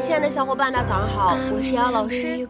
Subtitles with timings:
[0.00, 2.48] 亲爱的小伙伴，大家早上好，我是姚老师，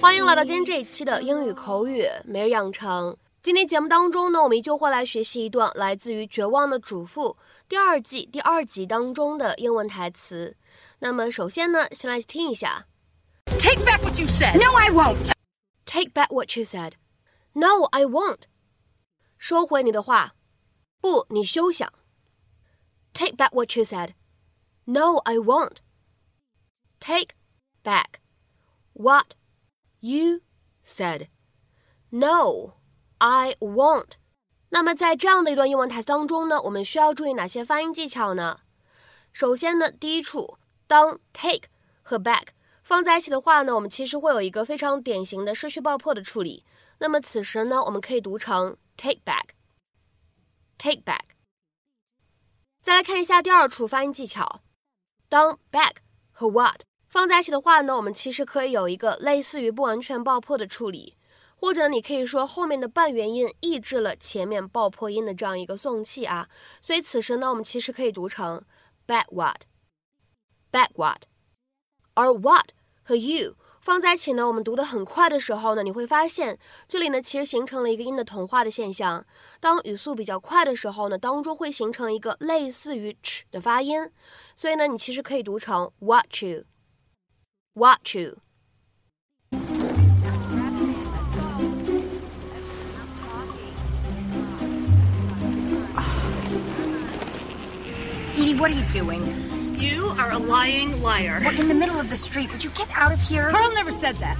[0.00, 3.16] 欢迎来到今天这一期的英语口语每日养成。
[3.40, 7.30] 今天节目当中呢，我们依旧会来学习一段来自于《绝望的主妇》
[7.68, 10.56] 第二季第二集当中的英文台词。
[10.98, 12.86] 那么首先呢，先来听一下。
[13.46, 14.54] Take back what you said.
[14.58, 15.30] No, I won't.
[15.86, 16.94] Take back what you said.
[17.52, 18.42] No, I won't.
[19.38, 20.34] 收回你的话，
[21.00, 21.92] 不，你休想。
[23.14, 24.10] Take back what you said.
[24.84, 25.76] No, I won't.
[26.99, 27.35] Take
[27.83, 28.19] back
[28.93, 29.35] what
[29.99, 30.41] you
[30.85, 31.27] said.
[32.09, 32.75] No,
[33.17, 34.13] I won't.
[34.69, 38.61] 那么在这样的一段英文台词当中呢，我们需要注意哪些发音技巧呢？
[39.31, 40.57] 首先呢，第一处，
[40.87, 41.67] 当 take
[42.01, 42.47] 和 back
[42.83, 46.65] 放在一起的话呢，我们其实会有一个非常典型的失去爆破的处理。
[46.99, 51.33] 那么此时呢，我们可以读成 take back，take back。
[52.81, 54.61] 再来看一下第二处发音技巧，
[55.27, 55.97] 当 back
[56.31, 61.14] 和 what 放在一起的话呢，我们其实可以有一个类似于不完全爆破的处理，
[61.56, 66.48] 或者你可以说后面的半元音抑制了前面爆破音的这样一个送气啊。
[66.82, 68.62] 所以此时呢，我们其实可以读成
[69.06, 71.22] back what，back what，
[72.12, 79.24] 而 what 和 you 放在一起呢，我们读的很快的时候呢，你会发现这里呢其实形成了一个音的同化的现象。
[79.60, 84.10] 当语速比较快的时候呢，当中会形成一个类似于 ch 的发音，
[84.54, 86.64] 所以呢，你其实可以读成 what you
[87.78, 89.62] watch you，watch
[98.34, 99.22] you。Edie, what are you doing?
[99.76, 101.40] You are a lying liar.
[101.44, 102.50] We're in the middle of the street.
[102.50, 103.50] Would you get out of here?
[103.50, 104.36] Karl never said that.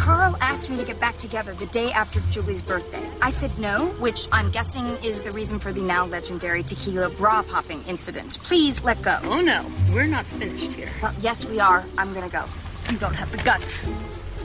[0.00, 3.06] Karl asked me to get back together the day after Julie's birthday.
[3.20, 7.42] I said no, which I'm guessing is the reason for the now legendary tequila bra
[7.42, 8.38] popping incident.
[8.42, 9.18] Please let go.
[9.24, 10.88] Oh no, we're not finished here.
[11.02, 11.84] Well, yes, we are.
[11.98, 12.46] I'm gonna go.
[12.90, 13.84] You don't have the guts.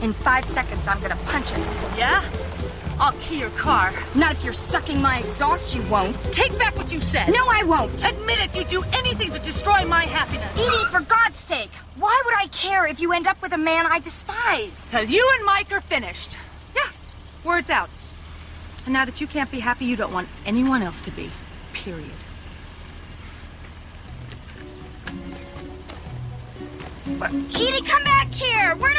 [0.02, 1.58] In five seconds, I'm gonna punch it.
[1.96, 2.22] Yeah?
[2.98, 3.92] I'll key your car.
[4.14, 6.16] Not if you're sucking my exhaust, you won't.
[6.32, 7.28] Take back what you said.
[7.28, 7.92] No, I won't.
[8.04, 10.50] Admit it, you'd do anything to destroy my happiness.
[10.54, 13.86] Edie, for God's sake, why would I care if you end up with a man
[13.86, 14.88] I despise?
[14.88, 16.38] Because you and Mike are finished.
[16.74, 16.88] Yeah,
[17.44, 17.90] words out.
[18.86, 21.30] And now that you can't be happy, you don't want anyone else to be.
[21.74, 22.10] Period.
[27.22, 28.74] Edie, come back here!
[28.76, 28.95] We're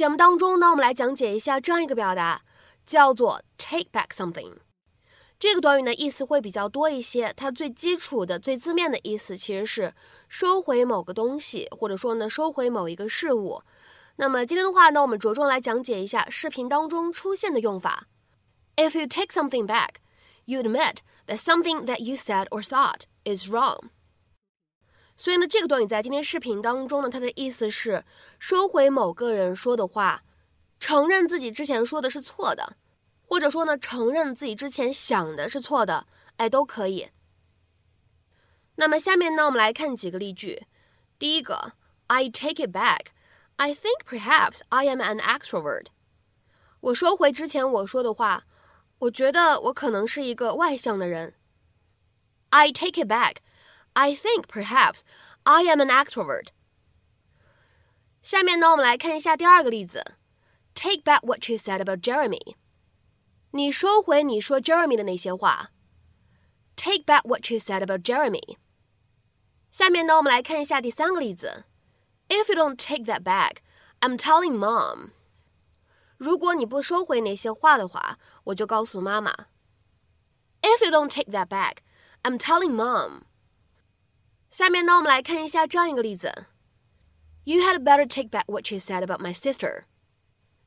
[0.00, 2.40] 节目当中呢，我们来讲解一下这样一个表达，
[2.86, 4.54] 叫做 take back something。
[5.38, 7.34] 这个短语呢，意思会比较多一些。
[7.36, 9.94] 它最基础的、最字面的意思其实是
[10.26, 13.62] 收回某个东西，或者说呢，收回某一个事物。
[14.16, 18.06] 那么今天的话呢，我们着重来讲解一下视频当中出现的用法。
[18.76, 19.96] If you take something back,
[20.46, 23.90] you admit that something that you said or thought is wrong.
[25.20, 28.06] 所以呢，这个短语在今天视频当中呢，它的意思是
[28.38, 30.22] 收回某个人说的话，
[30.78, 32.78] 承认自己之前说的是错的，
[33.26, 36.06] 或者说呢，承认自己之前想的是错的，
[36.38, 37.10] 哎，都可以。
[38.76, 40.62] 那么下面呢，我们来看几个例句。
[41.18, 41.74] 第一个
[42.06, 43.08] ，I take it back.
[43.56, 45.88] I think perhaps I am an extrovert.
[46.80, 48.44] 我收回之前我说的话，
[49.00, 51.34] 我觉得我可能是一个外向的人。
[52.48, 53.34] I take it back.
[53.93, 54.99] I think perhaps
[55.43, 56.47] I am an extrovert.
[58.21, 60.15] 下面呢，我们来看一下第二个例子。
[60.73, 62.55] Take back what you said about Jeremy.
[63.51, 65.71] 你收回你说 Jeremy 的那些话。
[66.75, 68.57] Take back what you said about Jeremy.
[69.71, 71.63] 下面呢，我们来看一下第三个例子。
[72.27, 73.57] If you don't take that back,
[74.01, 75.11] I'm telling mom.
[76.17, 79.31] 如果你不收回那些话的话，我就告诉妈妈。
[80.61, 81.77] If you don't take that back,
[82.23, 83.21] I'm telling mom.
[84.49, 86.45] 下面呢，我们来看一下这样一个例子：
[87.43, 89.83] You had better take back what you said about my sister。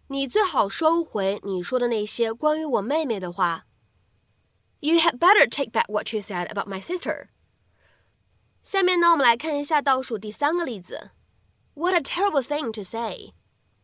[0.08, 3.66] 你最好收回你说的那些关于我妹妹的话。
[4.80, 7.28] You had better take back what you said about my sister。
[8.62, 11.10] 下面呢，我们来看一下倒数第三个例子：
[11.74, 13.32] What a terrible thing to say!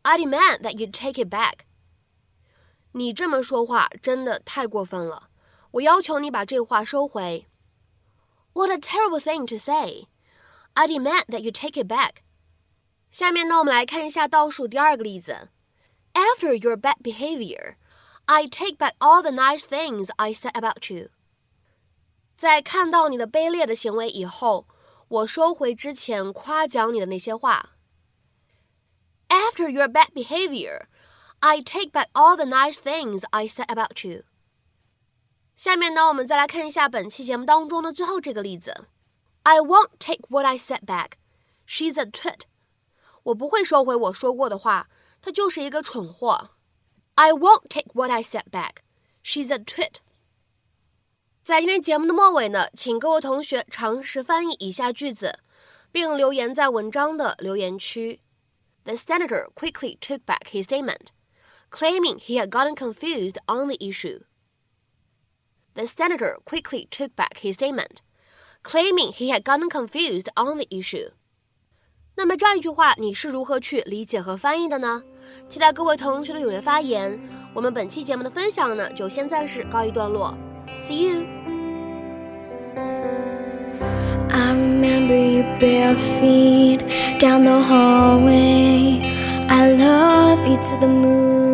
[0.02, 1.60] I demand that you take it back。
[2.92, 5.30] 你这么说话真的太过分了，
[5.72, 7.47] 我要求你把这话收回。
[8.52, 10.08] What a terrible thing to say!
[10.74, 12.22] I demand that you take it back.
[13.10, 15.48] 下面呢，我们来看一下倒数第二个例子。
[16.14, 17.76] After your bad behavior,
[18.26, 21.10] I take back all the nice things I said about you.
[22.36, 24.66] 在看到你的卑劣的行为以后，
[25.08, 27.70] 我收回之前夸奖你的那些话。
[29.28, 30.86] After your bad behavior,
[31.40, 34.22] I take back all the nice things I said about you.
[35.58, 38.88] 下面呢，我们再来看一下本期节目当中的最后这个例子：
[39.44, 41.12] I won't take what I said back.
[41.66, 42.42] She's a twit.
[43.24, 44.88] 我不会收回我说过的话，
[45.22, 46.50] 她就是一个蠢货。
[47.14, 48.82] I won't take what I said back.
[49.22, 49.96] She's a twit.
[51.44, 55.38] 在今天节目的末尾呢，请各位同学尝试翻译以下句子，
[55.92, 58.20] 并留言在文章的留言区。
[58.84, 61.08] The senator quickly took back his statement,
[61.70, 64.24] claiming he had gotten confused on the issue.
[65.74, 68.02] The senator quickly took back his statement,
[68.62, 71.10] claiming he had gotten confused on the issue.
[72.16, 75.02] 那么这样一句话，你是如何去理解和翻译的呢？
[75.48, 77.18] 期待各位同学的踊跃发言。
[77.52, 80.32] 我们本期节目的分享呢，就先暂时告一段落。
[80.80, 81.26] See you.
[84.30, 86.82] I remember you bare feet
[87.18, 89.00] down the hallway.
[89.48, 91.47] I love you to the moon.